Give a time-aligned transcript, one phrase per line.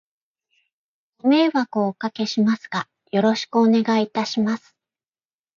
[1.19, 4.75] ご迷惑をお掛けしますが、よろしくお願いいたします。